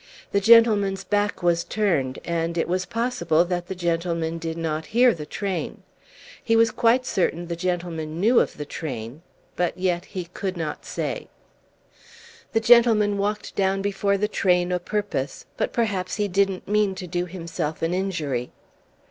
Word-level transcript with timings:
The 0.31 0.41
gentleman's 0.41 1.03
back 1.03 1.43
was 1.43 1.63
turned, 1.63 2.17
and 2.25 2.57
it 2.57 2.67
was 2.67 2.87
possible 2.87 3.45
that 3.45 3.67
the 3.67 3.75
gentleman 3.75 4.39
did 4.39 4.57
not 4.57 4.87
hear 4.97 5.13
the 5.13 5.27
train. 5.27 5.83
He 6.43 6.55
was 6.55 6.71
quite 6.71 7.05
certain 7.05 7.45
the 7.45 7.55
gentleman 7.55 8.19
knew 8.19 8.39
of 8.39 8.57
the 8.57 8.65
train; 8.65 9.21
but 9.55 9.77
yet 9.77 10.05
he 10.05 10.25
could 10.25 10.57
not 10.57 10.85
say. 10.87 11.27
The 12.53 12.59
gentleman 12.61 13.19
walked 13.19 13.55
down 13.55 13.83
before 13.83 14.17
the 14.17 14.27
train 14.27 14.71
o' 14.71 14.79
purpose; 14.79 15.45
but 15.55 15.71
perhaps 15.71 16.15
he 16.15 16.27
didn't 16.27 16.67
mean 16.67 16.95
to 16.95 17.05
do 17.05 17.27
himself 17.27 17.83
an 17.83 17.93
injury. 17.93 18.49